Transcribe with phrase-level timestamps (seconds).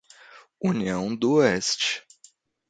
[0.59, 2.03] União do Oeste